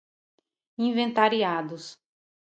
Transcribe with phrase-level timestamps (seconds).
[0.87, 1.99] inventariados